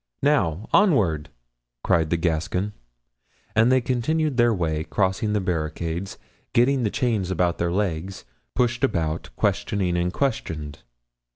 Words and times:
"Now! 0.23 0.67
onward!" 0.73 1.29
cried 1.83 2.09
the 2.09 2.17
Gascon. 2.17 2.73
And 3.55 3.71
they 3.71 3.81
continued 3.81 4.35
their 4.37 4.51
way, 4.51 4.83
crossing 4.83 5.33
the 5.33 5.39
barricades, 5.39 6.17
getting 6.53 6.81
the 6.81 6.89
chains 6.89 7.29
about 7.29 7.59
their 7.59 7.71
legs, 7.71 8.25
pushed 8.55 8.83
about, 8.83 9.29
questioning 9.35 9.95
and 9.95 10.11
questioned. 10.11 10.79